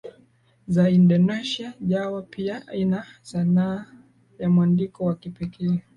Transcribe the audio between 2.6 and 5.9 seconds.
ina sanaa ya mwandiko wa kipekee